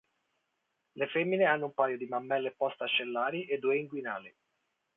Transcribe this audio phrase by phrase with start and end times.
[0.95, 4.35] Le femmine hanno un paio di mammelle post-ascellari e due inguinali.